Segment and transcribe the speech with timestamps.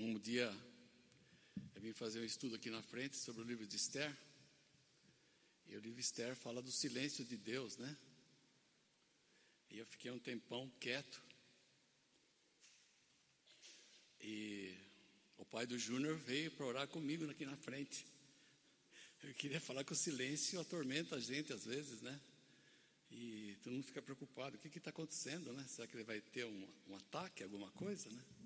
[0.00, 0.48] Um dia
[1.74, 4.16] eu vim fazer um estudo aqui na frente sobre o livro de Esther.
[5.66, 7.98] E o livro Esther fala do silêncio de Deus, né?
[9.68, 11.20] E eu fiquei um tempão quieto.
[14.20, 14.72] E
[15.36, 18.06] o pai do Júnior veio para orar comigo aqui na frente.
[19.24, 22.20] Eu queria falar que o silêncio atormenta a gente às vezes, né?
[23.10, 25.66] E todo mundo fica preocupado: o que está acontecendo, né?
[25.66, 28.37] Será que ele vai ter um, um ataque, alguma coisa, né?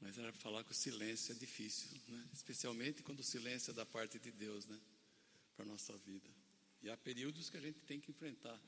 [0.00, 2.28] Mas era para falar que o silêncio é difícil, né?
[2.32, 4.80] especialmente quando o silêncio é da parte de Deus, né?
[5.54, 6.28] Para a nossa vida.
[6.82, 8.58] E há períodos que a gente tem que enfrentar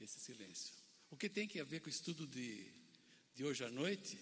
[0.00, 0.74] esse silêncio.
[1.10, 2.72] O que tem que a ver com o estudo de,
[3.34, 4.18] de hoje à noite?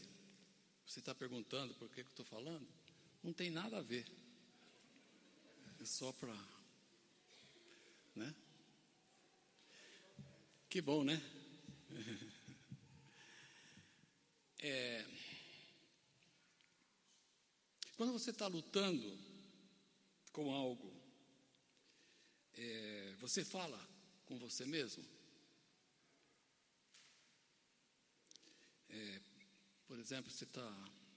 [0.84, 2.66] Você está perguntando por que, que eu estou falando?
[3.22, 4.04] Não tem nada a ver.
[5.78, 6.36] É só para.
[8.16, 8.34] Né?
[10.68, 11.20] Que bom, né?
[14.62, 15.06] É,
[18.00, 19.14] quando você está lutando
[20.32, 20.90] com algo,
[22.54, 23.78] é, você fala
[24.24, 25.04] com você mesmo?
[28.88, 29.20] É,
[29.86, 30.66] por exemplo, você está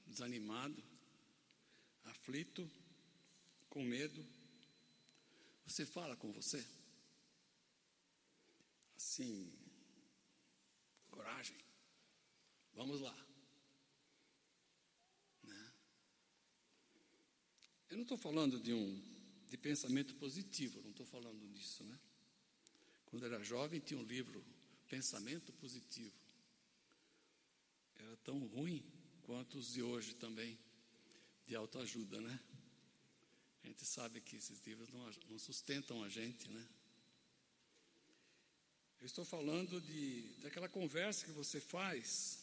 [0.06, 0.84] desanimado,
[2.04, 2.70] aflito,
[3.70, 4.22] com medo,
[5.66, 6.68] você fala com você?
[8.98, 9.58] Assim,
[11.10, 11.58] coragem,
[12.74, 13.33] vamos lá.
[17.94, 19.00] Eu não estou falando de um
[19.48, 22.00] de pensamento positivo, não estou falando disso, né?
[23.06, 24.44] Quando era jovem tinha um livro
[24.90, 26.16] Pensamento Positivo.
[27.98, 28.84] Era tão ruim
[29.22, 30.58] quanto os de hoje também,
[31.46, 32.40] de autoajuda, né?
[33.64, 36.68] A gente sabe que esses livros não, não sustentam a gente, né?
[39.02, 42.40] Eu estou falando de, daquela conversa que você faz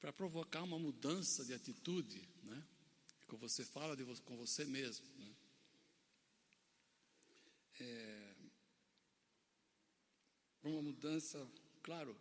[0.00, 2.66] para provocar uma mudança de atitude, né?
[3.36, 5.06] Você fala de, com você mesmo.
[5.16, 5.34] Né?
[7.80, 8.34] É,
[10.62, 11.46] uma mudança,
[11.82, 12.16] claro,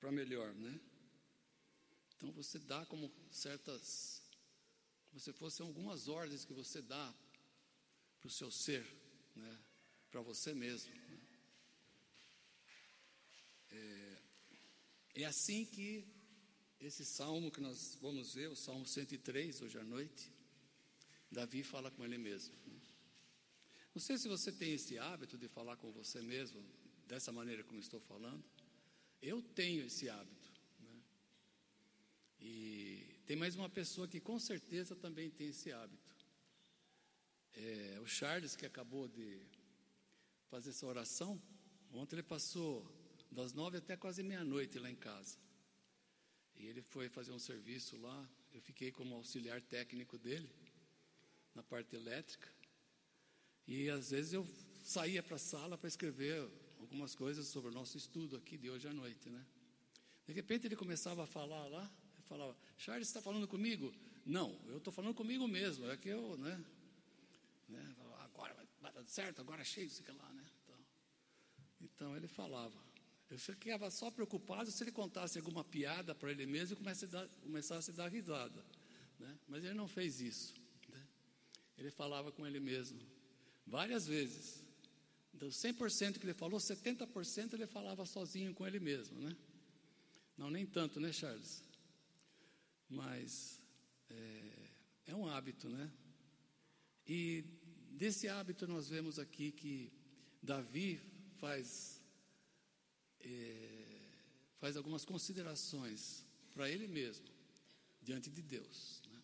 [0.00, 0.80] para melhor, né?
[2.16, 4.22] Então você dá como certas,
[5.10, 7.14] como se fossem algumas ordens que você dá
[8.20, 8.86] para o seu ser,
[9.34, 9.58] né?
[10.10, 10.94] Para você mesmo.
[10.94, 11.20] Né?
[13.70, 14.22] É,
[15.22, 16.15] é assim que
[16.80, 20.30] esse salmo que nós vamos ver, o Salmo 103, hoje à noite,
[21.30, 22.54] Davi fala com ele mesmo.
[23.94, 26.62] Não sei se você tem esse hábito de falar com você mesmo,
[27.06, 28.44] dessa maneira como estou falando.
[29.22, 30.52] Eu tenho esse hábito.
[30.80, 31.02] Né?
[32.40, 36.14] E tem mais uma pessoa que com certeza também tem esse hábito.
[37.54, 39.40] É, o Charles, que acabou de
[40.50, 41.40] fazer essa oração,
[41.90, 42.86] ontem ele passou
[43.30, 45.38] das nove até quase meia-noite lá em casa.
[46.58, 48.28] E ele foi fazer um serviço lá.
[48.52, 50.48] Eu fiquei como auxiliar técnico dele,
[51.54, 52.48] na parte elétrica.
[53.66, 54.46] E às vezes eu
[54.82, 58.86] saía para a sala para escrever algumas coisas sobre o nosso estudo aqui de hoje
[58.86, 59.44] à noite, né?
[60.26, 63.94] De repente ele começava a falar lá, eu falava, Charles está falando comigo?
[64.24, 66.64] Não, eu estou falando comigo mesmo, é que eu, né?
[67.68, 70.44] né agora vai dar certo, agora cheio, sei lá, né?
[70.62, 70.78] Então,
[71.80, 72.85] então ele falava.
[73.28, 77.08] Eu ficava só preocupado se ele contasse alguma piada para ele mesmo e começasse a
[77.08, 78.64] dar, começasse a dar risada.
[79.18, 79.38] Né?
[79.48, 80.54] Mas ele não fez isso.
[80.88, 81.06] Né?
[81.76, 83.00] Ele falava com ele mesmo
[83.66, 84.64] várias vezes.
[85.32, 89.20] Dos 100% que ele falou, 70% ele falava sozinho com ele mesmo.
[89.20, 89.36] Né?
[90.36, 91.62] Não, nem tanto, né, Charles?
[92.88, 93.60] Mas
[94.08, 94.70] é,
[95.06, 95.90] é um hábito, né?
[97.06, 97.44] E
[97.90, 99.92] desse hábito nós vemos aqui que
[100.42, 101.00] Davi
[101.38, 102.02] faz
[103.28, 104.08] é,
[104.58, 107.26] faz algumas considerações para ele mesmo,
[108.02, 109.02] diante de Deus.
[109.10, 109.22] Né?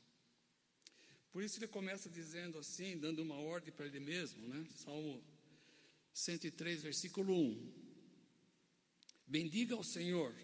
[1.31, 4.67] Por isso ele começa dizendo assim, dando uma ordem para ele mesmo, né?
[4.77, 5.23] Salmo
[6.13, 7.73] 103, versículo 1.
[9.27, 10.35] Bendiga ao Senhor,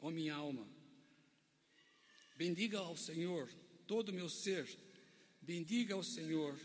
[0.00, 0.66] ó minha alma.
[2.36, 3.48] Bendiga ao Senhor
[3.86, 4.66] todo o meu ser.
[5.40, 6.58] Bendiga ao Senhor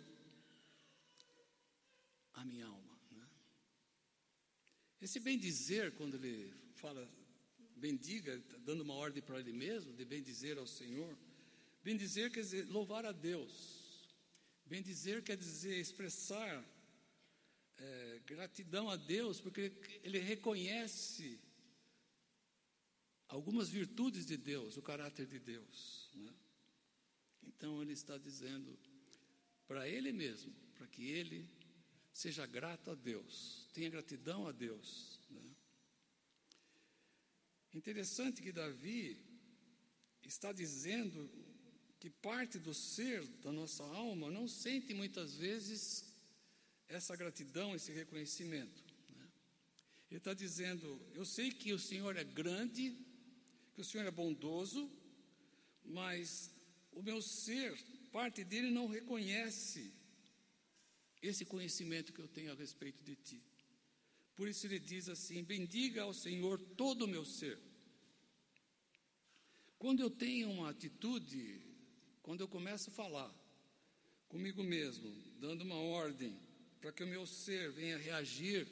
[2.34, 2.83] a minha alma.
[5.04, 7.06] Esse bem dizer, quando ele fala
[7.76, 11.18] bendiga, tá dando uma ordem para ele mesmo, de bem dizer ao Senhor,
[11.84, 14.08] bem dizer quer dizer louvar a Deus,
[14.66, 16.66] bem dizer quer dizer expressar
[17.78, 19.74] é, gratidão a Deus, porque
[20.06, 21.38] ele reconhece
[23.28, 26.10] algumas virtudes de Deus, o caráter de Deus.
[26.14, 26.34] Né?
[27.44, 28.80] Então ele está dizendo
[29.68, 31.46] para ele mesmo, para que ele
[32.14, 35.20] seja grato a Deus tenha gratidão a Deus.
[35.30, 35.42] Né?
[37.74, 39.18] Interessante que Davi,
[40.24, 41.30] está dizendo
[42.00, 46.06] que parte do ser da nossa alma não sente muitas vezes
[46.88, 48.84] essa gratidão, esse reconhecimento.
[49.10, 49.28] Né?
[50.12, 52.96] Ele está dizendo: Eu sei que o Senhor é grande,
[53.74, 54.90] que o Senhor é bondoso,
[55.84, 56.52] mas
[56.92, 57.76] o meu ser,
[58.12, 59.92] parte dele não reconhece
[61.24, 63.42] esse conhecimento que eu tenho a respeito de ti.
[64.36, 67.58] Por isso ele diz assim: Bendiga ao Senhor todo o meu ser.
[69.80, 71.62] Quando eu tenho uma atitude,
[72.22, 73.34] quando eu começo a falar
[74.28, 75.10] comigo mesmo,
[75.40, 76.38] dando uma ordem
[76.82, 78.68] para que o meu ser venha reagir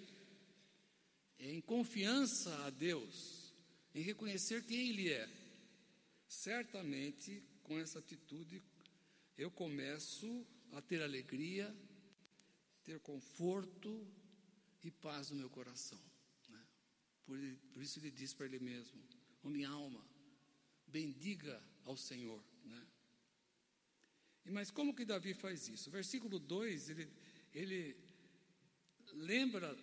[1.40, 3.54] em confiança a Deus,
[3.96, 5.30] em reconhecer quem Ele é,
[6.28, 8.62] certamente com essa atitude
[9.38, 11.74] eu começo a ter alegria,
[12.84, 14.08] ter conforto
[14.84, 16.00] e paz no meu coração.
[16.50, 16.64] Né?
[17.26, 17.38] Por,
[17.74, 19.02] por, isso ele diz para ele mesmo:
[19.44, 20.06] oh, minha alma,
[20.88, 22.44] bendiga ao Senhor.
[22.66, 22.88] Né?
[24.46, 25.90] E mas como que Davi faz isso?
[25.92, 27.10] Versículo 2, ele,
[27.54, 27.98] ele
[29.14, 29.78] lembra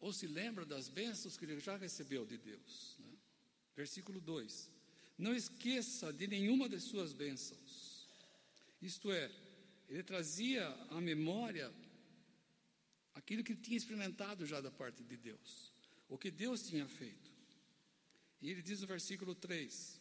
[0.00, 2.96] ou se lembra das bênçãos que ele já recebeu de Deus.
[2.98, 3.16] Né?
[3.74, 4.70] Versículo 2:
[5.16, 8.06] Não esqueça de nenhuma de suas bênçãos.
[8.82, 9.30] Isto é,
[9.88, 11.72] ele trazia à memória
[13.24, 15.72] aquilo que tinha experimentado já da parte de Deus,
[16.10, 17.32] o que Deus tinha feito.
[18.40, 19.98] E ele diz no versículo 3: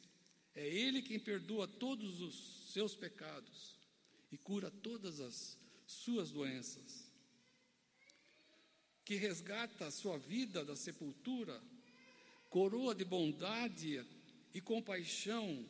[0.53, 3.77] É Ele quem perdoa todos os seus pecados
[4.29, 7.09] e cura todas as suas doenças,
[9.05, 11.61] que resgata a sua vida da sepultura,
[12.49, 14.05] coroa de bondade
[14.53, 15.65] e compaixão,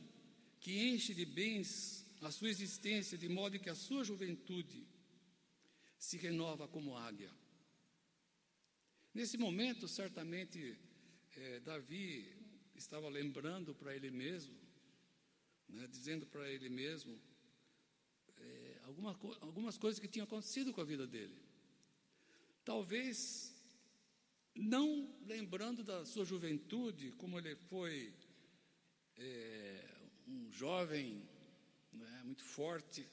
[0.59, 4.87] que enche de bens a sua existência, de modo que a sua juventude
[5.99, 7.42] se renova como águia.
[9.13, 10.75] Nesse momento, certamente,
[11.35, 12.35] é, Davi
[12.75, 14.55] estava lembrando para ele mesmo,
[15.69, 17.21] né, dizendo para ele mesmo
[18.35, 19.11] é, alguma,
[19.41, 21.39] algumas coisas que tinham acontecido com a vida dele.
[22.65, 23.53] Talvez
[24.55, 28.13] não lembrando da sua juventude, como ele foi
[29.15, 29.95] é,
[30.27, 31.21] um jovem
[31.91, 33.07] né, muito forte,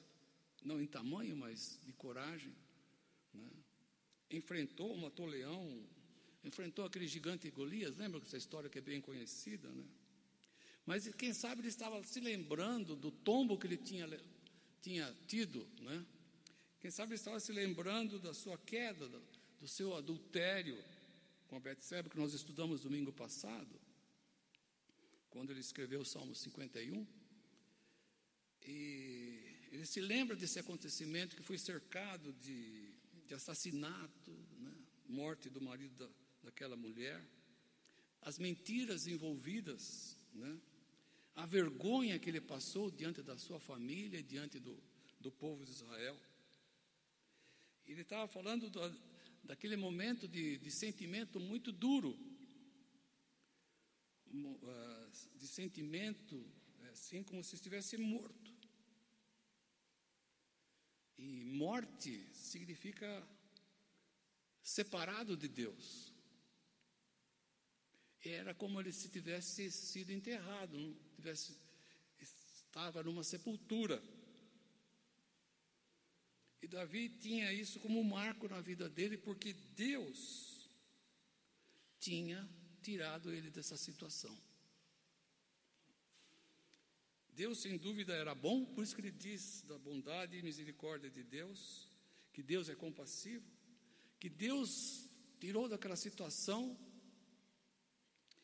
[0.63, 2.55] não em tamanho, mas de coragem.
[3.33, 3.49] Né?
[4.31, 5.85] Enfrentou, matou leão,
[6.43, 9.83] enfrentou aquele gigante Golias, lembra essa história que é bem conhecida, né?
[10.85, 14.07] Mas quem sabe ele estava se lembrando do tombo que ele tinha,
[14.81, 16.05] tinha tido, né?
[16.79, 19.21] Quem sabe ele estava se lembrando da sua queda, do,
[19.59, 20.83] do seu adultério
[21.47, 23.79] com a Betseba, que nós estudamos domingo passado,
[25.29, 27.05] quando ele escreveu o Salmo 51.
[28.63, 32.90] E ele se lembra desse acontecimento que foi cercado de,
[33.31, 34.75] de assassinato, né?
[35.07, 36.09] morte do marido da,
[36.43, 37.25] daquela mulher,
[38.21, 40.59] as mentiras envolvidas, né?
[41.33, 44.77] a vergonha que ele passou diante da sua família, diante do,
[45.17, 46.19] do povo de Israel.
[47.85, 48.81] Ele estava falando do,
[49.45, 52.19] daquele momento de, de sentimento muito duro,
[54.65, 56.45] ah, de sentimento
[56.91, 58.51] assim como se estivesse morto.
[61.21, 63.07] E morte significa
[64.63, 66.11] separado de Deus.
[68.23, 71.55] Era como ele se tivesse sido enterrado, tivesse,
[72.19, 74.01] estava numa sepultura.
[76.59, 80.67] E Davi tinha isso como um marco na vida dele, porque Deus
[81.99, 82.49] tinha
[82.81, 84.35] tirado ele dessa situação.
[87.33, 91.23] Deus, sem dúvida, era bom, por isso que ele diz da bondade e misericórdia de
[91.23, 91.89] Deus,
[92.33, 93.45] que Deus é compassivo,
[94.19, 95.09] que Deus
[95.39, 96.77] tirou daquela situação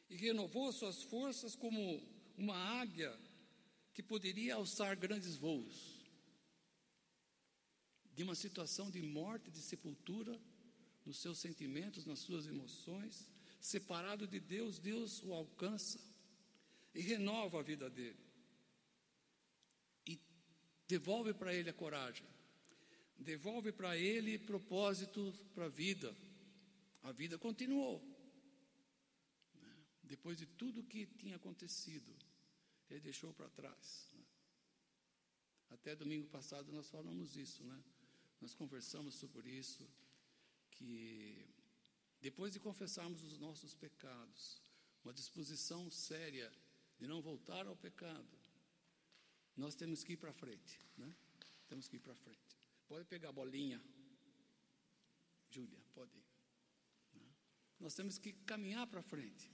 [0.10, 2.02] e renovou suas forças como
[2.38, 3.16] uma águia
[3.94, 5.98] que poderia alçar grandes voos.
[8.14, 10.40] De uma situação de morte, de sepultura,
[11.06, 13.30] nos seus sentimentos, nas suas emoções,
[13.60, 16.00] separado de Deus, Deus o alcança
[16.94, 18.27] e renova a vida dele.
[20.88, 22.26] Devolve para ele a coragem,
[23.18, 26.16] devolve para ele propósito para a vida.
[27.04, 28.02] A vida continuou.
[30.04, 32.16] Depois de tudo que tinha acontecido,
[32.90, 34.10] ele deixou para trás.
[34.14, 34.24] Né?
[35.72, 37.84] Até domingo passado nós falamos isso, né?
[38.40, 39.86] Nós conversamos sobre isso,
[40.72, 41.46] que
[42.22, 44.62] depois de confessarmos os nossos pecados,
[45.04, 46.52] uma disposição séria
[46.98, 48.37] de não voltar ao pecado,
[49.58, 51.12] nós temos que ir para frente, né?
[51.68, 52.58] Temos que ir para frente.
[52.88, 53.82] Pode pegar a bolinha,
[55.50, 56.16] Júlia, pode.
[57.14, 57.26] Né?
[57.80, 59.52] Nós temos que caminhar para frente.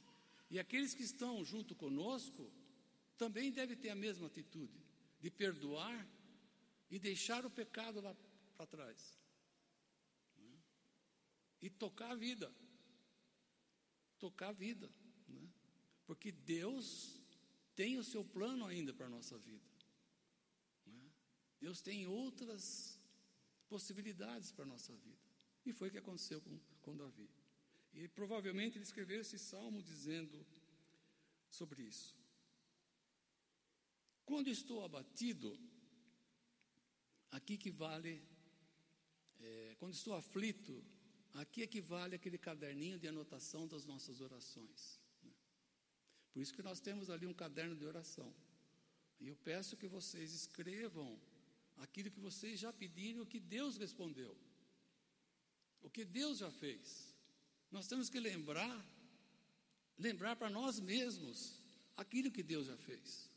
[0.49, 2.51] E aqueles que estão junto conosco
[3.17, 4.79] também deve ter a mesma atitude
[5.19, 6.07] de perdoar
[6.91, 8.15] e deixar o pecado lá
[8.55, 9.17] para trás.
[10.37, 10.61] Né?
[11.61, 12.53] E tocar a vida.
[14.19, 14.91] Tocar a vida.
[15.27, 15.49] Né?
[16.05, 17.19] Porque Deus
[17.75, 19.72] tem o seu plano ainda para a nossa vida.
[21.65, 22.99] Deus tem outras
[23.69, 25.23] possibilidades para a nossa vida.
[25.65, 27.29] E foi o que aconteceu com, com Davi.
[27.93, 30.45] E provavelmente ele escreveu esse salmo dizendo
[31.49, 32.13] sobre isso.
[34.25, 35.57] Quando estou abatido,
[37.31, 38.21] aqui que vale,
[39.39, 40.83] é, quando estou aflito,
[41.33, 44.99] aqui equivale aquele caderninho de anotação das nossas orações.
[45.23, 45.31] Né?
[46.33, 48.35] Por isso que nós temos ali um caderno de oração.
[49.21, 51.07] E eu peço que vocês escrevam
[51.77, 54.37] aquilo que vocês já pediram, o que Deus respondeu,
[55.81, 57.13] o que Deus já fez.
[57.71, 58.85] Nós temos que lembrar,
[59.97, 61.59] lembrar para nós mesmos
[61.97, 63.29] aquilo que Deus já fez.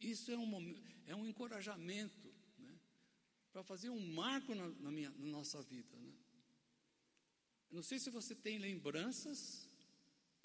[0.00, 2.78] Isso é um, é um encorajamento né,
[3.52, 5.96] para fazer um marco na, na, minha, na nossa vida.
[5.98, 6.12] Né?
[7.70, 9.68] Não sei se você tem lembranças,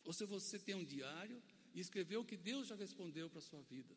[0.03, 1.41] ou se você tem um diário
[1.73, 3.95] e escreveu o que Deus já respondeu para a sua vida.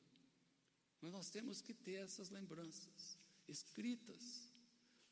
[1.07, 4.53] Mas nós temos que ter essas lembranças escritas,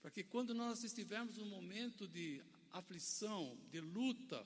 [0.02, 4.44] para que quando nós estivermos num momento de aflição, de luta,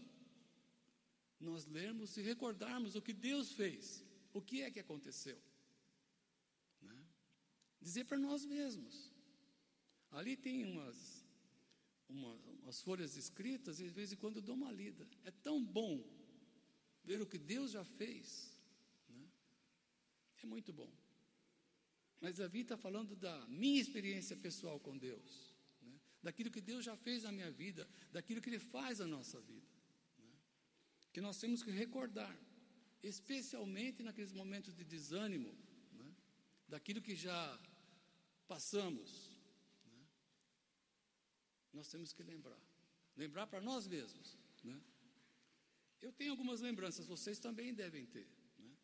[1.41, 5.41] nós lermos e recordarmos o que Deus fez, o que é que aconteceu.
[6.83, 7.07] Né?
[7.81, 9.11] Dizer para nós mesmos.
[10.11, 11.25] Ali tem umas,
[12.11, 15.09] uma, umas folhas escritas e de vez em quando eu dou uma lida.
[15.25, 16.05] É tão bom
[17.03, 18.55] ver o que Deus já fez.
[19.09, 19.27] Né?
[20.43, 21.08] É muito bom.
[22.21, 26.01] Mas Davi está falando da minha experiência pessoal com Deus, né?
[26.23, 29.67] daquilo que Deus já fez na minha vida, daquilo que Ele faz na nossa vida.
[30.19, 30.33] Né?
[31.13, 32.37] Que nós temos que recordar,
[33.03, 35.57] especialmente naqueles momentos de desânimo,
[35.93, 36.13] né?
[36.69, 37.41] daquilo que já
[38.49, 39.31] passamos.
[39.87, 40.07] Né?
[41.73, 42.61] Nós temos que lembrar,
[43.17, 44.37] lembrar para nós mesmos.
[44.65, 44.81] Né?
[46.01, 48.29] Eu tenho algumas lembranças, vocês também devem ter.
[48.59, 48.77] Né?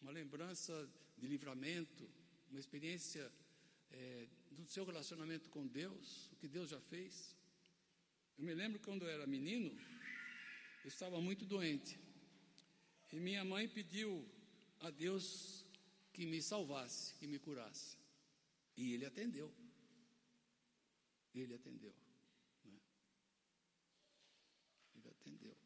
[0.00, 2.10] Uma lembrança de livramento,
[2.50, 3.30] uma experiência
[3.90, 7.36] é, do seu relacionamento com Deus, o que Deus já fez.
[8.36, 9.70] Eu me lembro quando eu era menino,
[10.82, 11.98] eu estava muito doente.
[13.12, 14.28] E minha mãe pediu
[14.80, 15.64] a Deus
[16.12, 17.96] que me salvasse, que me curasse.
[18.76, 19.52] E ele atendeu.
[21.34, 21.94] Ele atendeu.
[22.64, 22.80] Né?
[24.96, 25.56] Ele atendeu.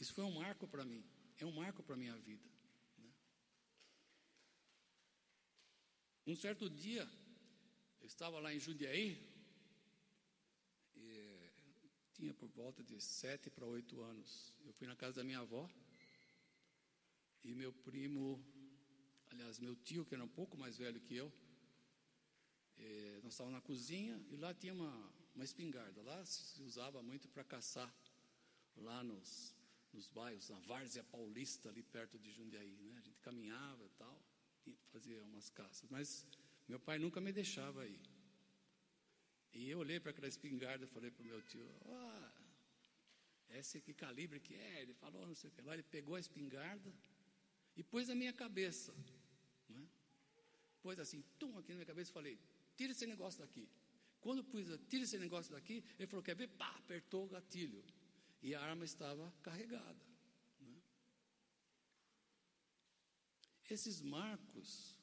[0.00, 1.04] Isso foi um marco para mim.
[1.38, 2.48] É um marco para a minha vida.
[6.28, 7.08] Um certo dia,
[8.02, 9.18] eu estava lá em Jundiaí,
[10.94, 11.50] e
[12.12, 14.52] tinha por volta de sete para oito anos.
[14.66, 15.66] Eu fui na casa da minha avó,
[17.42, 18.44] e meu primo,
[19.30, 21.32] aliás, meu tio, que era um pouco mais velho que eu,
[22.76, 26.02] eh, nós estávamos na cozinha e lá tinha uma, uma espingarda.
[26.02, 27.90] Lá se usava muito para caçar,
[28.76, 29.56] lá nos,
[29.94, 32.76] nos bairros, na Várzea Paulista, ali perto de Jundiaí.
[32.82, 32.98] Né?
[32.98, 34.17] A gente caminhava e tal
[34.92, 36.26] fazia umas caças, mas
[36.66, 38.00] meu pai nunca me deixava ir.
[39.52, 42.32] E eu olhei para aquela espingarda e falei para o meu tio: ah,
[43.50, 44.82] esse que calibre que é?
[44.82, 45.74] Ele falou, não sei o que lá.
[45.74, 46.92] Ele pegou a espingarda
[47.76, 48.94] e pôs na minha cabeça.
[49.68, 49.86] Né?
[50.82, 52.38] Pôs assim, tum, aqui na minha cabeça e falei:
[52.76, 53.68] tira esse negócio daqui.
[54.20, 56.48] Quando pus, tira esse negócio daqui, ele falou: quer ver?
[56.48, 57.82] Pá, apertou o gatilho.
[58.42, 60.07] E a arma estava carregada.
[63.68, 64.96] Esses marcos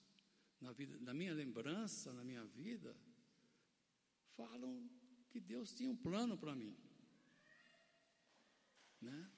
[0.59, 2.95] na, vida, na minha lembrança, na minha vida,
[4.35, 4.89] falam
[5.29, 6.75] que Deus tinha um plano para mim.
[9.01, 9.29] Né?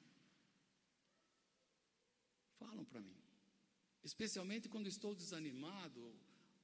[2.57, 3.17] Falam para mim.
[4.03, 6.15] Especialmente quando estou desanimado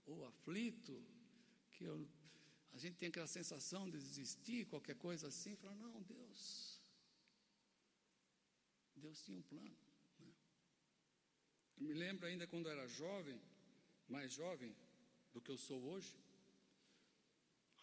[0.06, 1.04] ou aflito,
[1.72, 2.08] que eu,
[2.72, 6.82] a gente tem aquela sensação de desistir, qualquer coisa assim, fala, não, Deus,
[8.96, 9.76] Deus tinha um plano.
[11.78, 13.40] Eu me lembro ainda quando eu era jovem,
[14.08, 14.76] mais jovem
[15.34, 16.16] do que eu sou hoje,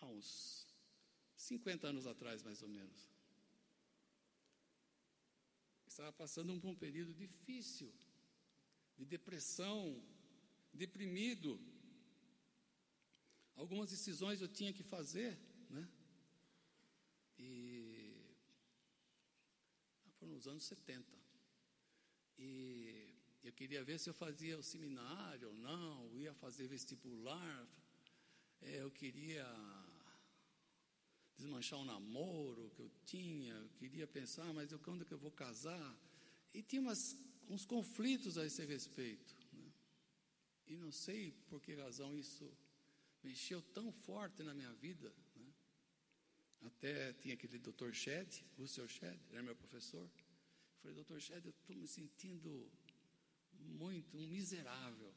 [0.00, 0.66] há uns
[1.36, 3.08] 50 anos atrás, mais ou menos.
[5.86, 7.92] Estava passando por um período difícil,
[8.96, 10.02] de depressão,
[10.72, 11.60] deprimido.
[13.56, 15.88] Algumas decisões eu tinha que fazer, né?
[17.38, 18.00] E
[20.18, 21.18] foram nos anos 70.
[22.38, 23.09] E
[23.42, 27.68] eu queria ver se eu fazia o seminário ou não, ia fazer vestibular.
[28.60, 29.46] É, eu queria
[31.36, 35.30] desmanchar um namoro que eu tinha, eu queria pensar, mas eu, quando que eu vou
[35.30, 35.96] casar?
[36.52, 37.16] E tinha umas,
[37.48, 39.34] uns conflitos a esse respeito.
[39.52, 39.72] Né?
[40.66, 42.52] E não sei por que razão isso
[43.22, 45.10] mexeu tão forte na minha vida.
[45.34, 45.52] Né?
[46.66, 50.04] Até tinha aquele doutor Shed, o seu Shed, era meu professor.
[50.04, 52.70] Eu falei, doutor Shed, eu estou me sentindo
[53.60, 55.14] muito um miserável.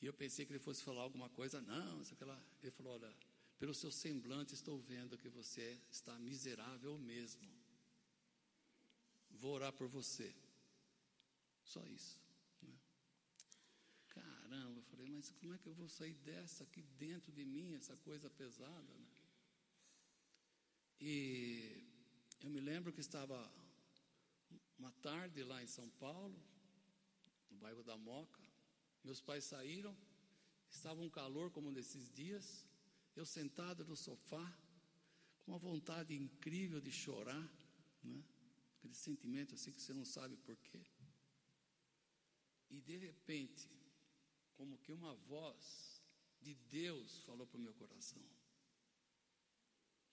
[0.00, 2.40] E eu pensei que ele fosse falar alguma coisa, não, aquela.
[2.62, 3.14] Ele falou: olha,
[3.58, 7.48] pelo seu semblante estou vendo que você está miserável mesmo.
[9.30, 10.34] Vou orar por você.
[11.64, 12.20] Só isso.
[12.60, 12.74] Né?
[14.08, 17.74] Caramba, eu falei, mas como é que eu vou sair dessa aqui dentro de mim,
[17.74, 18.92] essa coisa pesada?
[18.98, 19.06] Né?
[21.00, 21.84] E
[22.40, 23.38] eu me lembro que estava
[24.76, 26.36] uma tarde lá em São Paulo,
[27.52, 28.42] no bairro da Moca.
[29.04, 29.96] Meus pais saíram,
[30.70, 32.66] estava um calor como nesses dias,
[33.14, 34.44] eu sentado no sofá,
[35.42, 37.48] com uma vontade incrível de chorar,
[38.02, 38.24] né?
[38.78, 40.80] aquele sentimento assim que você não sabe porquê.
[42.70, 43.68] E de repente,
[44.54, 46.02] como que uma voz
[46.40, 48.22] de Deus falou para o meu coração.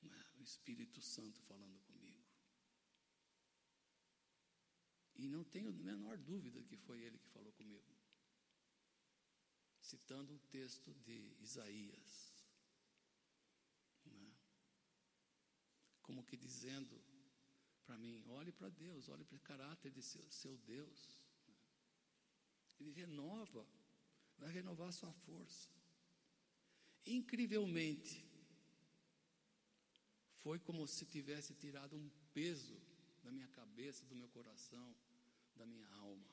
[0.01, 0.25] Né?
[0.39, 1.88] O Espírito Santo falando comigo.
[5.19, 7.93] E não tenho a menor dúvida que foi ele que falou comigo.
[9.81, 12.11] Citando um texto de Isaías.
[14.05, 14.31] Né?
[16.01, 17.03] Como que dizendo
[17.85, 21.19] para mim: olhe para Deus, olhe para o caráter de seu, seu Deus.
[22.79, 23.67] Ele renova,
[24.37, 25.69] vai renovar sua força.
[27.05, 28.25] Incrivelmente,
[30.35, 32.81] foi como se tivesse tirado um peso
[33.21, 34.95] da minha cabeça, do meu coração
[35.59, 36.29] da minha alma.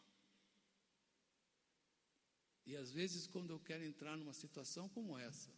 [2.64, 5.52] E às vezes, quando eu quero entrar numa situação como essa,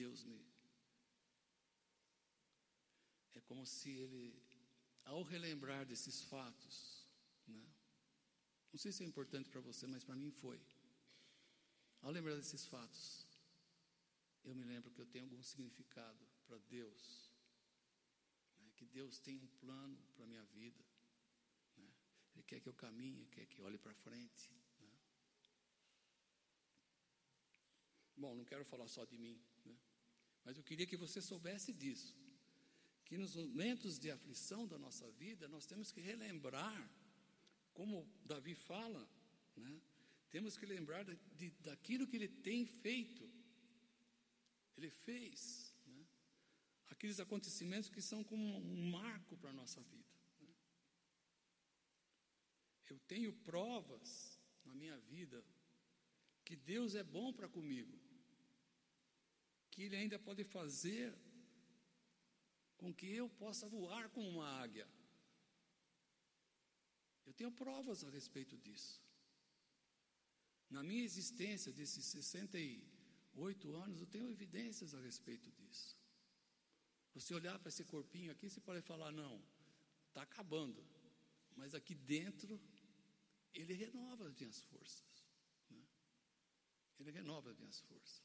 [0.00, 0.40] Deus me.
[3.34, 4.24] É como se Ele,
[5.04, 6.76] ao relembrar desses fatos,
[7.46, 7.64] né?
[8.72, 10.60] não sei se é importante para você, mas para mim foi.
[12.02, 13.26] Ao lembrar desses fatos,
[14.44, 17.26] eu me lembro que eu tenho algum significado para Deus
[18.76, 20.84] que Deus tem um plano para a minha vida.
[22.46, 22.50] Né?
[22.50, 24.50] Quer que eu caminhe, quer que olhe para frente.
[24.52, 24.90] Né?
[28.16, 29.76] Bom, não quero falar só de mim, né?
[30.44, 32.14] mas eu queria que você soubesse disso.
[33.04, 36.90] Que nos momentos de aflição da nossa vida, nós temos que relembrar,
[37.72, 39.08] como Davi fala,
[39.56, 39.80] né?
[40.30, 43.28] temos que lembrar de, de, daquilo que ele tem feito.
[44.76, 45.74] Ele fez
[46.90, 50.05] aqueles acontecimentos que são como um marco para a nossa vida.
[52.88, 55.44] Eu tenho provas na minha vida
[56.44, 57.98] que Deus é bom para comigo,
[59.70, 61.12] que Ele ainda pode fazer
[62.76, 64.88] com que eu possa voar como uma águia.
[67.24, 69.02] Eu tenho provas a respeito disso.
[70.70, 75.96] Na minha existência desses 68 anos, eu tenho evidências a respeito disso.
[77.14, 79.42] Você olhar para esse corpinho aqui, você pode falar: não,
[80.08, 80.84] está acabando.
[81.56, 82.60] Mas aqui dentro,
[83.60, 85.26] ele renova as minhas forças.
[85.70, 85.82] Né?
[86.98, 88.22] Ele renova as minhas forças.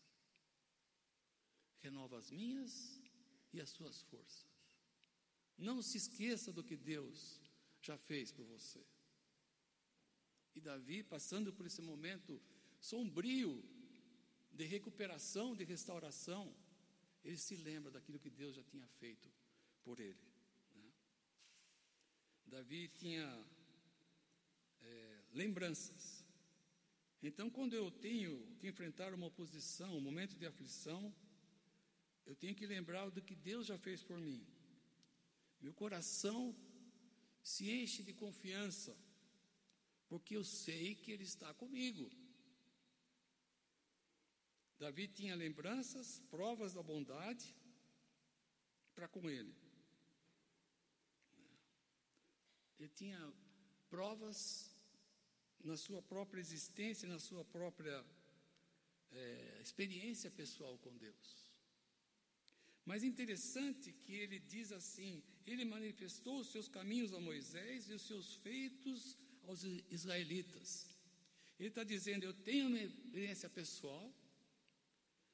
[1.80, 3.02] Renova as minhas
[3.54, 4.46] e as suas forças.
[5.58, 7.39] Não se esqueça do que Deus
[7.82, 8.86] já fez por você.
[10.54, 12.41] E Davi, passando por esse momento
[12.80, 13.63] sombrio
[14.52, 16.54] de recuperação, de restauração,
[17.24, 19.32] ele se lembra daquilo que Deus já tinha feito
[19.84, 20.20] por ele.
[20.76, 20.91] Né?
[22.46, 23.26] Davi tinha
[24.82, 26.26] é, lembranças.
[27.22, 31.13] Então, quando eu tenho que enfrentar uma oposição, um momento de aflição,
[32.26, 34.46] eu tenho que lembrar do que Deus já fez por mim.
[35.60, 36.56] Meu coração
[37.44, 38.98] se enche de confiança,
[40.10, 42.10] porque eu sei que Ele está comigo.
[44.80, 47.56] Davi tinha lembranças, provas da bondade
[48.96, 49.56] para com ele.
[52.80, 53.32] Ele tinha
[53.91, 54.70] provas
[55.63, 58.04] na sua própria existência, na sua própria
[59.12, 61.52] é, experiência pessoal com Deus.
[62.86, 68.02] Mas interessante que ele diz assim: ele manifestou os seus caminhos a Moisés e os
[68.02, 70.88] seus feitos aos israelitas.
[71.60, 74.13] Ele está dizendo: eu tenho uma experiência pessoal,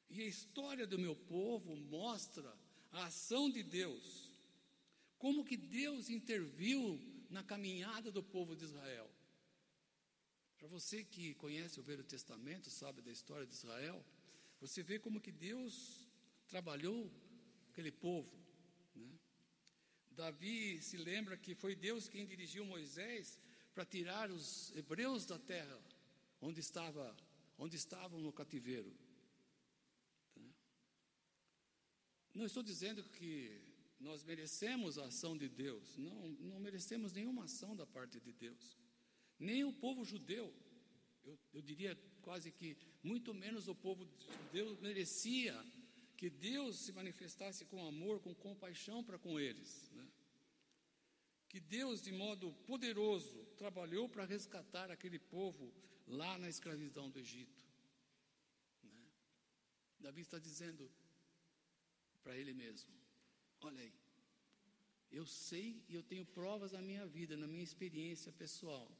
[0.09, 2.53] e a história do meu povo mostra
[2.91, 4.29] a ação de Deus.
[5.17, 9.09] Como que Deus interviu na caminhada do povo de Israel.
[10.57, 14.03] Para você que conhece o Velho Testamento, sabe da história de Israel,
[14.59, 16.07] você vê como que Deus
[16.47, 17.11] trabalhou
[17.69, 18.31] aquele povo.
[18.95, 19.07] Né?
[20.11, 23.39] Davi se lembra que foi Deus quem dirigiu Moisés
[23.73, 25.79] para tirar os hebreus da terra
[26.41, 27.15] onde estava,
[27.57, 28.91] onde estavam no cativeiro.
[32.33, 33.59] Não estou dizendo que
[33.99, 38.77] nós merecemos a ação de Deus, não, não merecemos nenhuma ação da parte de Deus,
[39.39, 40.53] nem o povo judeu,
[41.23, 44.07] eu, eu diria quase que muito menos o povo
[44.43, 45.53] judeu merecia
[46.17, 49.89] que Deus se manifestasse com amor, com compaixão para com eles.
[49.91, 50.07] Né?
[51.47, 55.73] Que Deus, de modo poderoso, trabalhou para resgatar aquele povo
[56.07, 57.63] lá na escravidão do Egito.
[58.83, 59.05] Né?
[59.99, 60.91] Davi está dizendo
[62.23, 62.91] para ele mesmo:
[63.61, 63.93] Olha aí,
[65.11, 68.91] eu sei e eu tenho provas na minha vida, na minha experiência pessoal,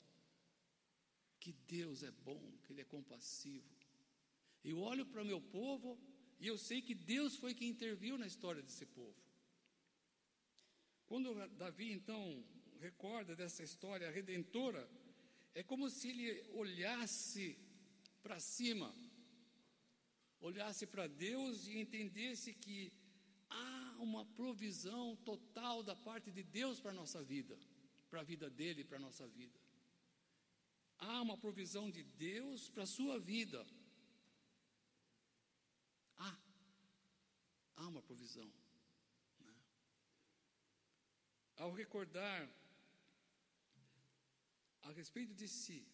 [1.48, 3.72] que Deus é bom, que Ele é compassivo.
[4.66, 5.98] Eu olho para o meu povo
[6.42, 9.16] e eu sei que Deus foi quem interviu na história desse povo.
[11.06, 12.44] Quando Davi então
[12.82, 14.90] recorda dessa história redentora,
[15.56, 17.58] é como se ele olhasse
[18.22, 18.94] para cima,
[20.42, 22.92] olhasse para Deus e entendesse que
[23.50, 27.58] há uma provisão total da parte de Deus para a nossa vida,
[28.10, 29.66] para a vida dele para a nossa vida.
[31.17, 33.65] Há uma provisão de Deus para a sua vida.
[36.15, 36.38] Há.
[37.77, 38.47] Há uma provisão.
[39.39, 39.56] Né?
[41.56, 42.47] Ao recordar
[44.84, 45.88] a respeito de si,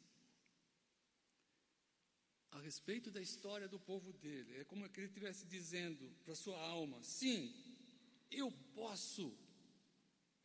[2.52, 6.60] a respeito da história do povo dele, é como que ele estivesse dizendo para sua
[6.60, 7.42] alma: sim,
[8.30, 9.34] eu posso,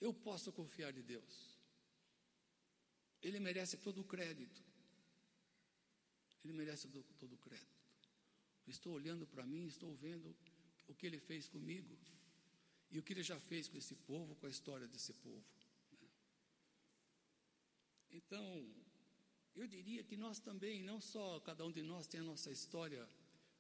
[0.01, 1.59] eu posso confiar em Deus.
[3.21, 4.68] Ele merece todo o crédito.
[6.45, 7.79] Ele merece todo o crédito.
[8.67, 10.35] Estou olhando para mim, estou vendo
[10.87, 11.97] o que ele fez comigo
[12.91, 15.45] e o que ele já fez com esse povo, com a história desse povo.
[15.93, 16.09] Né?
[18.11, 18.67] Então,
[19.55, 23.09] eu diria que nós também, não só cada um de nós tem a nossa história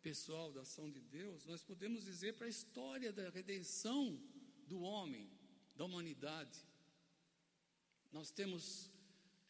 [0.02, 4.20] pessoal da ação de Deus, nós podemos dizer para a história da redenção
[4.66, 5.28] do homem,
[5.74, 6.64] da humanidade.
[8.12, 8.90] Nós temos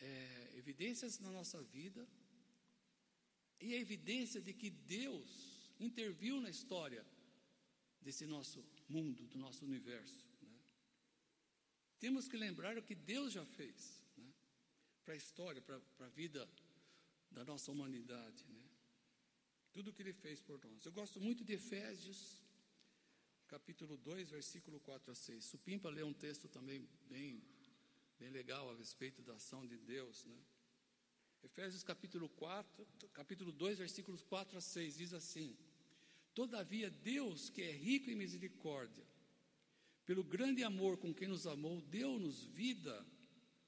[0.01, 2.09] é, evidências na nossa vida
[3.61, 7.05] e a evidência de que Deus interviu na história
[8.01, 10.27] desse nosso mundo, do nosso universo.
[10.41, 10.59] Né?
[11.99, 14.33] Temos que lembrar o que Deus já fez né?
[15.05, 16.49] para a história, para a vida
[17.31, 18.45] da nossa humanidade.
[18.49, 18.65] Né?
[19.73, 20.85] Tudo o que Ele fez por nós.
[20.85, 22.43] Eu gosto muito de Efésios,
[23.47, 25.45] capítulo 2, versículo 4 a 6.
[25.45, 27.43] Supimpa lê um texto também bem
[28.19, 30.37] bem legal a respeito da ação de Deus, né?
[31.43, 35.57] Efésios capítulo 4, capítulo 2, versículos 4 a 6 diz assim:
[36.35, 39.05] Todavia Deus, que é rico em misericórdia,
[40.05, 43.07] pelo grande amor com que nos amou, deu-nos vida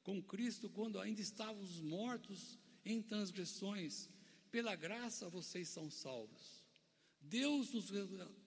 [0.02, 4.09] com Cristo quando ainda estávamos mortos em transgressões.
[4.50, 6.64] Pela graça vocês são salvos.
[7.20, 7.90] Deus nos,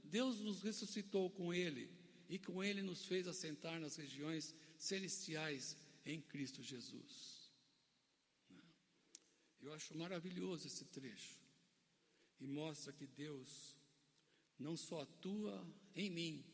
[0.03, 1.89] Deus nos ressuscitou com Ele
[2.27, 7.42] e com Ele nos fez assentar nas regiões celestiais em Cristo Jesus.
[9.63, 11.39] Eu acho maravilhoso esse trecho.
[12.39, 13.77] E mostra que Deus
[14.59, 16.45] não só atua em mim,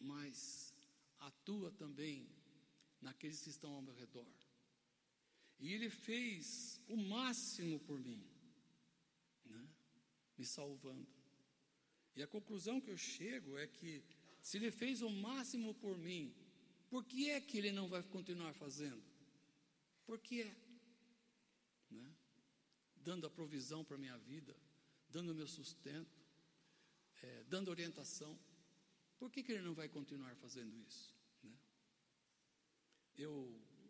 [0.00, 0.72] mas
[1.18, 2.16] atua também
[3.00, 4.32] naqueles que estão ao meu redor.
[5.58, 8.24] E Ele fez o máximo por mim,
[9.44, 9.68] né?
[10.36, 11.08] me salvando.
[12.14, 14.04] E a conclusão que eu chego é que,
[14.40, 16.32] se Ele fez o máximo por mim,
[16.88, 19.02] por que é que ele não vai continuar fazendo?
[20.06, 20.67] Por que é?
[23.08, 24.54] Dando a provisão para a minha vida,
[25.08, 26.18] dando o meu sustento,
[27.22, 28.38] é, dando orientação.
[29.18, 31.06] Por que, que ele não vai continuar fazendo isso?
[31.42, 31.56] Né?
[33.16, 33.32] Eu,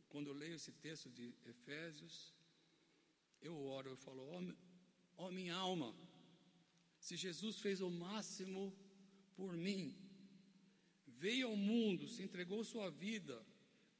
[0.08, 2.32] quando eu leio esse texto de Efésios,
[3.42, 5.92] eu oro, eu falo, ó oh, oh, minha alma,
[7.00, 8.72] se Jesus fez o máximo
[9.34, 9.96] por mim,
[11.08, 13.44] veio ao mundo, se entregou sua vida,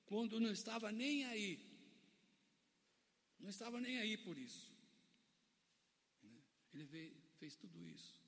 [0.07, 1.53] quando não estava nem aí.
[3.41, 4.78] Não estava nem aí por isso.
[6.79, 8.23] Ele veio, fez tudo isso.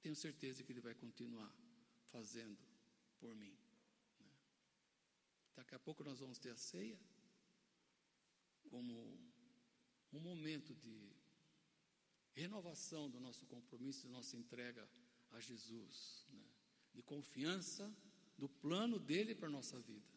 [0.00, 1.48] Tenho certeza que Ele vai continuar
[2.10, 2.58] fazendo
[3.20, 3.56] por mim.
[4.18, 4.32] Né?
[5.54, 6.98] Daqui a pouco nós vamos ter a ceia
[8.68, 9.16] como
[10.12, 11.14] um momento de
[12.34, 14.90] renovação do nosso compromisso, da nossa entrega
[15.30, 16.44] a Jesus, né?
[16.92, 17.96] de confiança
[18.36, 20.10] do plano dele para a nossa vida.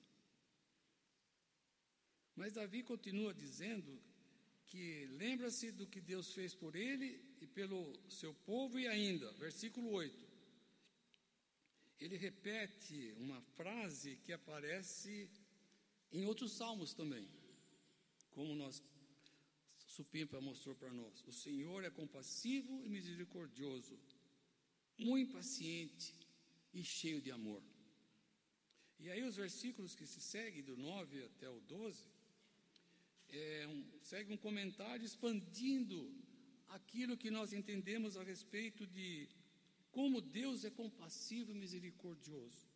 [2.36, 4.02] Mas Davi continua dizendo
[4.76, 9.90] que lembra-se do que Deus fez por ele e pelo seu povo, e ainda, versículo
[9.92, 10.28] 8:
[11.98, 15.30] ele repete uma frase que aparece
[16.12, 17.26] em outros salmos também,
[18.32, 18.84] como nós
[19.88, 21.24] Supimpa mostrou para nós.
[21.26, 23.98] O Senhor é compassivo e misericordioso,
[24.98, 26.14] muito paciente
[26.74, 27.64] e cheio de amor.
[29.00, 32.15] E aí os versículos que se seguem, do 9 até o 12,
[33.30, 36.12] é um, segue um comentário expandindo
[36.70, 39.30] aquilo que nós entendemos a respeito de
[39.92, 42.68] como Deus é compassivo e misericordioso.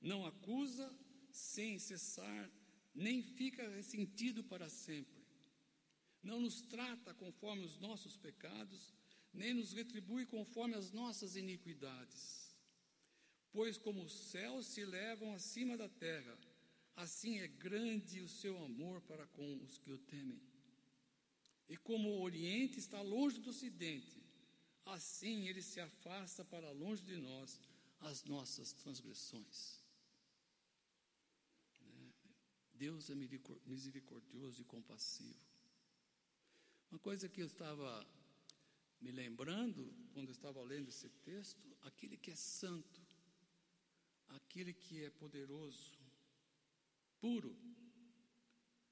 [0.00, 0.90] Não acusa
[1.30, 2.50] sem cessar,
[2.94, 5.22] nem fica ressentido para sempre.
[6.22, 8.94] Não nos trata conforme os nossos pecados,
[9.32, 12.56] nem nos retribui conforme as nossas iniquidades.
[13.52, 16.38] Pois como os céus se elevam acima da terra,
[16.98, 20.40] assim é grande o seu amor para com os que o temem.
[21.68, 24.20] E como o Oriente está longe do Ocidente,
[24.84, 27.60] assim ele se afasta para longe de nós
[28.00, 29.78] as nossas transgressões.
[32.74, 35.46] Deus é misericordioso e compassivo.
[36.90, 38.06] Uma coisa que eu estava
[39.00, 43.00] me lembrando quando eu estava lendo esse texto, aquele que é santo,
[44.28, 45.98] aquele que é poderoso,
[47.20, 47.56] puro,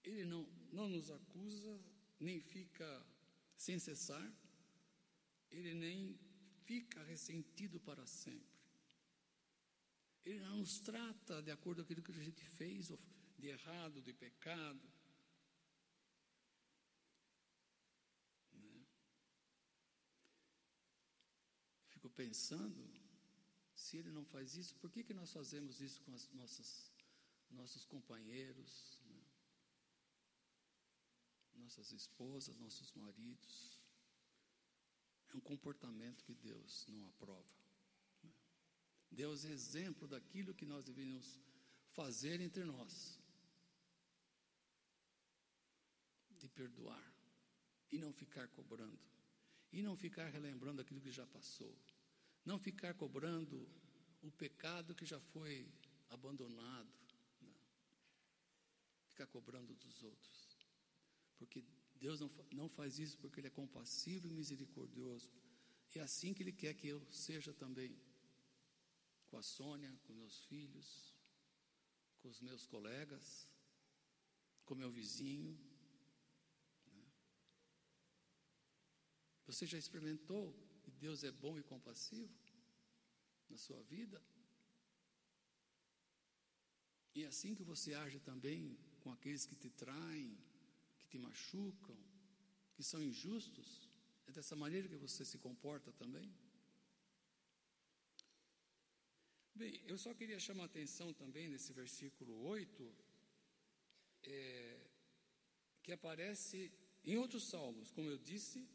[0.05, 1.81] ele não, não nos acusa,
[2.21, 3.07] nem fica
[3.57, 4.33] sem cessar,
[5.51, 6.19] ele nem
[6.65, 8.57] fica ressentido para sempre.
[10.25, 12.93] Ele não nos trata de acordo com aquilo que a gente fez,
[13.39, 14.83] de errado, de pecado.
[18.53, 18.87] Né?
[21.87, 22.91] Fico pensando,
[23.73, 26.93] se ele não faz isso, por que, que nós fazemos isso com as nossas,
[27.51, 29.25] nossos companheiros, né?
[31.55, 33.81] nossas esposas, nossos maridos?
[35.31, 37.67] É um comportamento que Deus não aprova.
[39.11, 41.41] Deus é exemplo daquilo que nós deveríamos
[41.93, 43.19] fazer entre nós.
[46.39, 47.13] De perdoar.
[47.91, 48.99] E não ficar cobrando.
[49.73, 51.75] E não ficar relembrando aquilo que já passou.
[52.45, 53.69] Não ficar cobrando
[54.23, 55.67] o pecado que já foi
[56.11, 57.06] abandonado.
[59.17, 60.39] Ficar cobrando dos outros.
[61.39, 65.31] Porque Deus não, não faz isso porque Ele é compassivo e misericordioso.
[65.95, 67.97] É assim que Ele quer que eu seja também.
[69.29, 71.15] Com a Sônia, com meus filhos,
[72.21, 73.49] com os meus colegas,
[74.67, 75.59] com meu vizinho.
[76.93, 77.07] Né?
[79.47, 80.45] Você já experimentou
[80.83, 82.39] que Deus é bom e compassivo
[83.49, 84.23] na sua vida?
[87.15, 90.37] E é assim que você age também com aqueles que te traem,
[90.99, 91.97] que te machucam,
[92.75, 93.89] que são injustos?
[94.27, 96.29] É dessa maneira que você se comporta também?
[99.55, 102.97] Bem, eu só queria chamar a atenção também nesse versículo 8,
[104.25, 104.91] é,
[105.85, 106.73] que aparece
[107.05, 108.69] em outros salmos, como eu disse,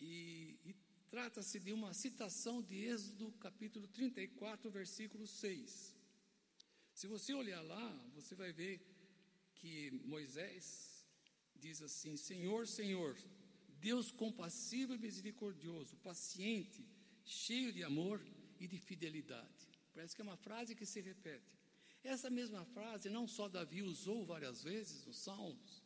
[0.00, 0.74] e, e
[1.10, 5.94] trata-se de uma citação de Êxodo capítulo 34, versículo 6.
[6.94, 8.80] Se você olhar lá, você vai ver
[9.60, 11.04] que Moisés
[11.54, 13.16] diz assim: Senhor, Senhor,
[13.80, 16.84] Deus compassivo e misericordioso, paciente,
[17.24, 18.24] cheio de amor
[18.58, 19.68] e de fidelidade.
[19.94, 21.58] Parece que é uma frase que se repete.
[22.02, 25.82] Essa mesma frase não só Davi usou várias vezes nos Salmos,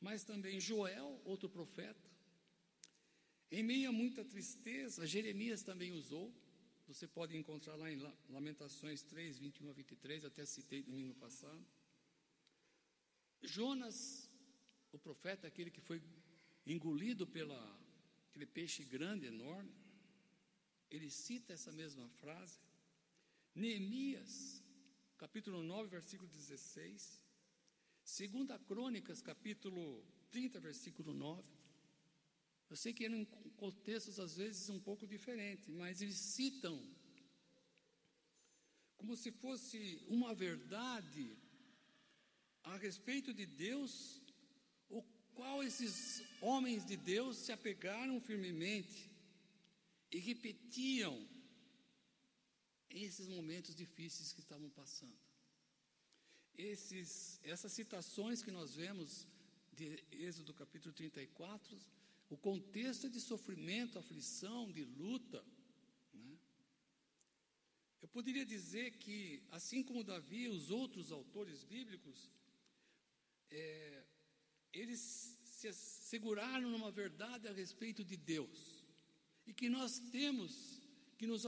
[0.00, 2.08] mas também Joel, outro profeta.
[3.50, 6.32] Em meio a muita tristeza, Jeremias também usou.
[6.86, 11.64] Você pode encontrar lá em Lamentações 3, 21 a 23, até citei domingo passado.
[13.42, 14.30] Jonas
[14.92, 16.02] o profeta aquele que foi
[16.66, 17.60] engolido pela
[18.28, 19.72] aquele peixe grande, enorme.
[20.90, 22.58] Ele cita essa mesma frase.
[23.54, 24.62] Neemias,
[25.16, 27.20] capítulo 9, versículo 16.
[28.02, 31.48] Segunda Crônicas, capítulo 30, versículo 9.
[32.68, 33.24] Eu sei que eram
[33.56, 36.80] contextos às vezes um pouco diferentes, mas eles citam
[38.96, 41.36] como se fosse uma verdade
[42.64, 44.20] a respeito de Deus
[45.40, 49.10] qual esses homens de Deus se apegaram firmemente
[50.12, 51.26] e repetiam
[52.90, 55.18] esses momentos difíceis que estavam passando.
[56.58, 59.26] Esses, essas citações que nós vemos
[59.72, 61.78] de Êxodo capítulo 34,
[62.28, 65.42] o contexto é de sofrimento, aflição, de luta.
[66.12, 66.38] Né?
[68.02, 72.30] Eu poderia dizer que, assim como Davi e os outros autores bíblicos,
[73.50, 74.04] é,
[74.72, 75.00] eles
[75.44, 78.84] se seguraram numa verdade a respeito de Deus.
[79.46, 80.80] E que nós temos
[81.18, 81.44] que nos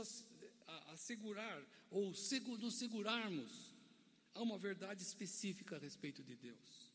[0.66, 3.72] a, a segurar, ou nos segurarmos
[4.34, 6.92] a uma verdade específica a respeito de Deus.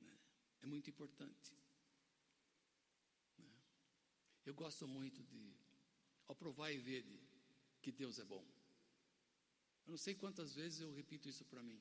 [0.00, 0.18] Né?
[0.62, 1.52] É muito importante.
[3.38, 3.50] Né?
[4.46, 5.54] Eu gosto muito de
[6.28, 7.04] aprovar e ver
[7.82, 8.44] que Deus é bom.
[9.86, 11.80] Eu não sei quantas vezes eu repito isso para mim.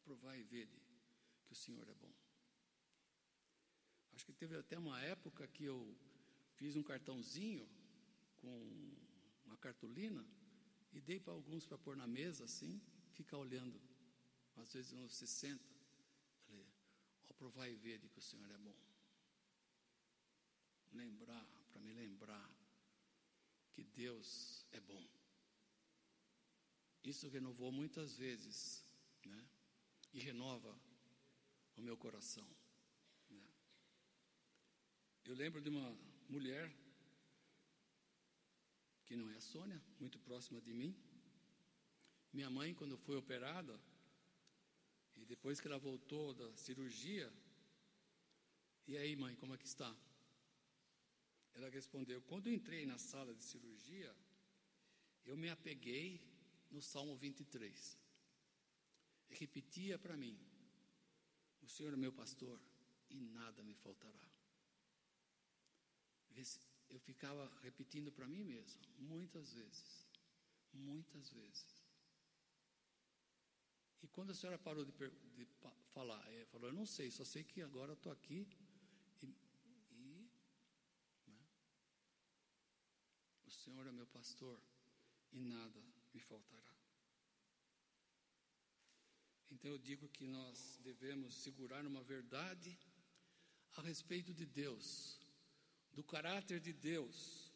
[0.00, 0.68] Aprovar e ver
[1.46, 2.12] que o Senhor é bom.
[4.12, 5.96] Acho que teve até uma época que eu
[6.56, 7.68] fiz um cartãozinho
[8.38, 8.96] com
[9.44, 10.24] uma cartolina
[10.92, 12.80] e dei para alguns para pôr na mesa assim,
[13.12, 13.80] ficar olhando.
[14.56, 15.62] Às vezes uns 60.
[16.46, 18.76] Falei, ó, provar e ver que o Senhor é bom.
[20.92, 22.50] Lembrar, para me lembrar
[23.72, 25.08] que Deus é bom.
[27.02, 28.84] Isso renovou muitas vezes,
[29.24, 29.49] né?
[30.12, 30.76] E renova
[31.76, 32.46] o meu coração.
[33.28, 33.42] Né?
[35.24, 35.96] Eu lembro de uma
[36.28, 36.72] mulher
[39.06, 40.96] que não é a Sônia, muito próxima de mim.
[42.32, 43.78] Minha mãe, quando foi operada,
[45.16, 47.32] e depois que ela voltou da cirurgia,
[48.86, 49.94] e aí, mãe, como é que está?
[51.54, 54.14] Ela respondeu: Quando entrei na sala de cirurgia,
[55.24, 56.20] eu me apeguei
[56.70, 57.99] no Salmo 23.
[59.30, 60.38] Repetia para mim:
[61.62, 62.60] O Senhor é meu pastor
[63.08, 64.30] e nada me faltará
[66.88, 70.06] eu ficava repetindo para mim mesmo, muitas vezes,
[70.72, 71.66] muitas vezes.
[74.02, 74.92] E quando a senhora parou de,
[75.36, 75.46] de
[75.92, 78.48] falar, é, falou, eu não sei, só sei que agora estou aqui
[79.22, 80.30] e, e
[81.26, 81.48] né?
[83.44, 84.58] o Senhor é meu pastor
[85.32, 85.80] e nada
[86.12, 86.79] me faltará.
[89.50, 92.78] Então eu digo que nós devemos segurar uma verdade
[93.76, 95.18] a respeito de Deus,
[95.92, 97.52] do caráter de Deus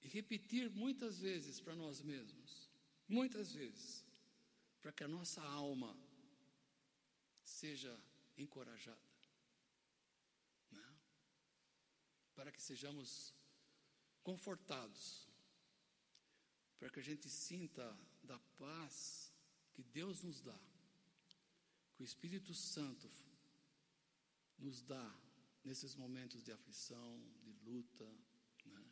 [0.00, 2.70] e repetir muitas vezes para nós mesmos,
[3.08, 4.04] muitas vezes,
[4.80, 5.96] para que a nossa alma
[7.42, 7.98] seja
[8.36, 9.00] encorajada,
[10.70, 10.96] né?
[12.34, 13.34] para que sejamos
[14.22, 15.28] confortados,
[16.78, 19.32] para que a gente sinta da paz
[19.72, 20.58] que Deus nos dá,
[21.96, 23.10] que o Espírito Santo
[24.58, 25.18] nos dá
[25.64, 28.04] nesses momentos de aflição, de luta,
[28.66, 28.84] né?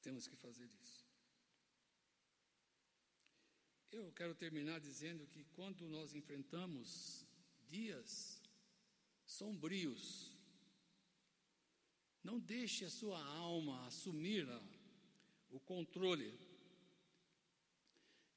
[0.00, 1.04] Temos que fazer isso.
[3.90, 7.26] Eu quero terminar dizendo que quando nós enfrentamos
[7.68, 8.40] dias
[9.26, 10.32] sombrios,
[12.22, 14.46] não deixe a sua alma assumir
[15.50, 16.32] o controle.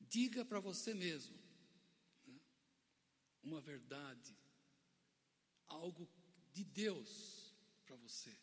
[0.09, 1.37] Diga para você mesmo
[2.25, 2.39] né,
[3.43, 4.37] uma verdade
[5.67, 6.09] algo
[6.53, 7.53] de Deus
[7.85, 8.35] para você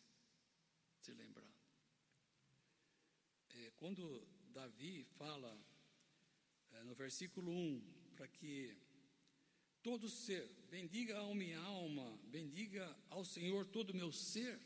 [0.99, 1.51] se lembrar.
[3.49, 5.57] É, quando Davi fala
[6.71, 7.81] é, no versículo 1,
[8.15, 8.77] para que
[9.81, 14.59] todo ser, bendiga a minha alma, bendiga ao Senhor todo o meu ser,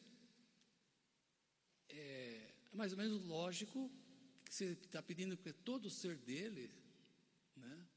[1.89, 3.91] é, é mais ou menos lógico
[4.45, 6.71] que você está pedindo que todo o ser dele,
[7.59, 7.87] né,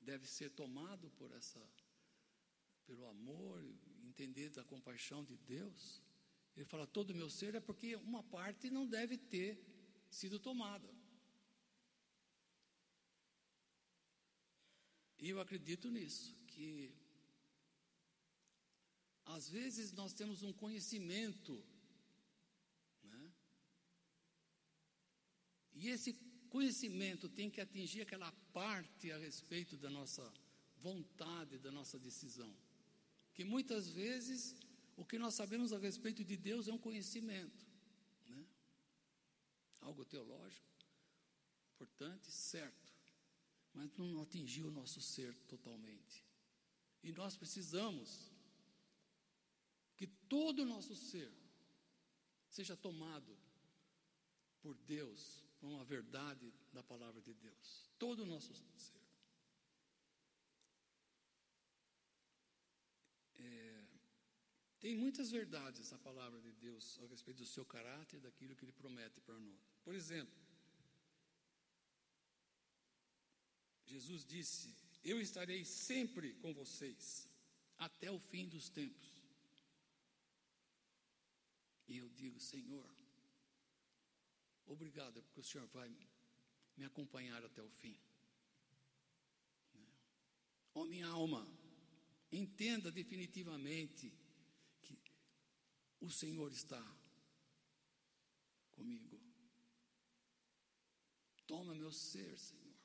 [0.00, 1.60] deve ser tomado por essa
[2.88, 3.62] pelo amor,
[4.02, 6.02] entender da compaixão de Deus.
[6.56, 9.50] Ele fala: todo o meu ser é porque uma parte não deve ter
[10.10, 10.88] sido tomada.
[15.18, 16.94] E eu acredito nisso, que
[19.36, 21.62] às vezes nós temos um conhecimento,
[23.02, 23.32] né?
[25.74, 26.14] E esse
[26.48, 30.32] conhecimento tem que atingir aquela parte a respeito da nossa
[30.82, 32.52] vontade, da nossa decisão
[33.38, 34.56] que muitas vezes
[34.96, 37.64] o que nós sabemos a respeito de Deus é um conhecimento,
[38.26, 38.44] né?
[39.80, 40.66] algo teológico,
[41.76, 42.92] importante, certo,
[43.72, 46.24] mas não atingiu o nosso ser totalmente.
[47.00, 48.32] E nós precisamos
[49.96, 51.30] que todo o nosso ser
[52.48, 53.38] seja tomado
[54.60, 57.90] por Deus, por uma verdade da palavra de Deus.
[57.98, 58.98] Todo o nosso ser.
[64.80, 68.72] Tem muitas verdades na palavra de Deus a respeito do seu caráter daquilo que ele
[68.72, 69.60] promete para nós.
[69.82, 70.38] Por exemplo,
[73.84, 77.28] Jesus disse: Eu estarei sempre com vocês
[77.76, 79.08] até o fim dos tempos.
[81.88, 82.94] E eu digo, Senhor,
[84.68, 85.88] obrigado, porque o Senhor vai
[86.76, 87.98] me acompanhar até o fim.
[90.74, 91.46] Ó minha alma,
[92.30, 94.12] entenda definitivamente
[96.00, 96.80] o Senhor está
[98.70, 99.20] comigo.
[101.46, 102.76] Toma meu ser, Senhor,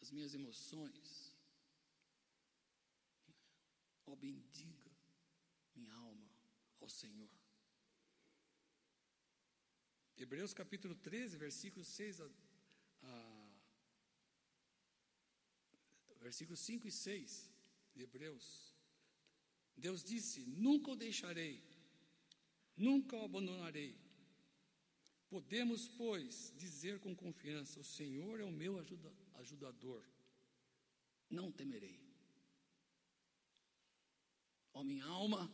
[0.00, 1.36] as minhas emoções.
[4.06, 4.90] Ó, bendiga
[5.74, 6.28] minha alma
[6.80, 7.45] ao Senhor.
[10.18, 12.28] Hebreus capítulo 13, versículos 6 a,
[13.02, 13.46] a
[16.20, 17.50] versículos 5 e 6
[17.94, 18.74] de Hebreus.
[19.76, 21.62] Deus disse: Nunca o deixarei,
[22.76, 23.94] nunca o abandonarei.
[25.28, 30.02] Podemos, pois, dizer com confiança: O Senhor é o meu ajuda, ajudador,
[31.28, 32.00] não temerei.
[34.72, 35.52] Ó minha alma,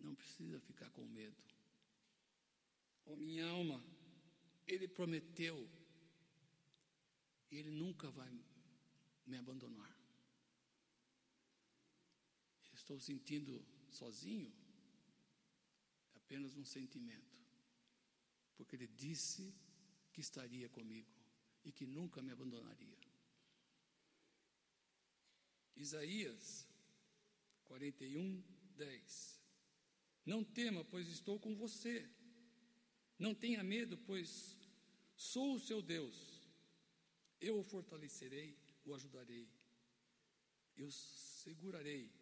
[0.00, 1.42] não precisa ficar com medo.
[3.06, 3.82] Ó minha alma,
[4.66, 5.68] Ele prometeu,
[7.50, 8.30] Ele nunca vai
[9.26, 9.96] me abandonar.
[12.74, 14.52] Estou sentindo sozinho,
[16.14, 17.34] é apenas um sentimento,
[18.56, 19.54] porque Ele disse
[20.12, 21.10] que estaria comigo
[21.64, 22.98] e que nunca me abandonaria.
[25.74, 26.68] Isaías
[27.64, 28.42] 41,
[28.76, 29.35] 10.
[30.26, 32.10] Não tema, pois estou com você.
[33.16, 34.58] Não tenha medo, pois
[35.16, 36.42] sou o seu Deus.
[37.40, 39.48] Eu o fortalecerei, o ajudarei.
[40.76, 42.12] Eu segurarei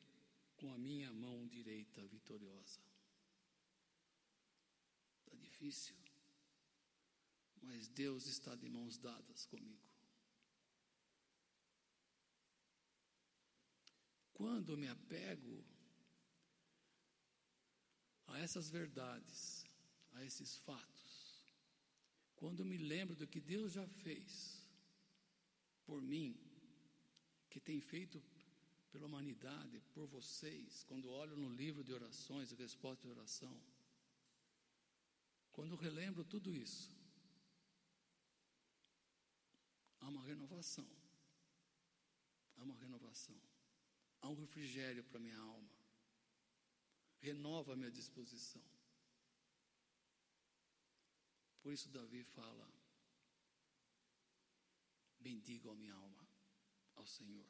[0.57, 2.79] com a minha mão direita vitoriosa.
[5.21, 5.97] Está difícil,
[7.63, 9.83] mas Deus está de mãos dadas comigo.
[14.35, 15.65] Quando me apego
[18.35, 19.65] a essas verdades,
[20.15, 21.13] a esses fatos,
[22.35, 24.61] quando me lembro do que Deus já fez
[25.87, 26.37] por mim,
[27.49, 28.21] que tem feito
[28.91, 33.57] pela humanidade, por vocês, quando olho no livro de orações e resposta de oração,
[35.53, 36.91] quando relembro tudo isso,
[40.01, 40.89] há uma renovação.
[42.57, 43.41] Há uma renovação.
[44.21, 45.74] Há um refrigério para minha alma
[47.25, 48.63] renova minha disposição.
[51.63, 52.67] Por isso, Davi fala:
[55.19, 56.29] bendiga a minha alma
[56.97, 57.47] ao Senhor.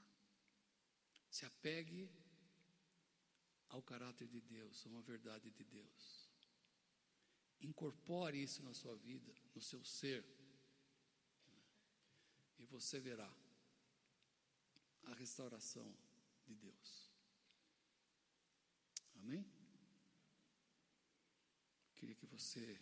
[1.29, 2.09] Se apegue
[3.71, 6.31] ao caráter de Deus, a uma verdade de Deus.
[7.61, 10.25] Incorpore isso na sua vida, no seu ser,
[12.59, 13.33] e você verá
[15.05, 15.89] a restauração
[16.47, 17.11] de Deus.
[19.17, 19.54] Amém?
[22.05, 22.79] Queria que você